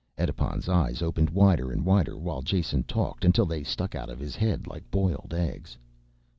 Edipon's 0.17 0.67
eyes 0.67 1.03
opened 1.03 1.29
wider 1.29 1.71
and 1.71 1.85
wider 1.85 2.17
while 2.17 2.41
Jason 2.41 2.81
talked 2.85 3.23
until 3.23 3.45
they 3.45 3.63
stuck 3.63 3.93
out 3.93 4.09
of 4.09 4.17
his 4.17 4.35
head 4.35 4.65
like 4.65 4.89
boiled 4.89 5.31
eggs. 5.31 5.77